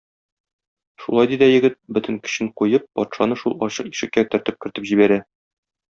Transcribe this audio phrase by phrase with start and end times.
[1.03, 5.25] Шулай ди дә егет, бөтен көчен куеп, патшаны шул ачык ишеккә төртеп кертеп җибәрә.